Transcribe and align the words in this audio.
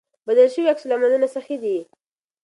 بدل 0.27 0.49
شوي 0.53 0.69
عکس 0.69 0.83
العملونه 0.87 1.25
صحي 1.35 1.57
دي. 1.63 1.77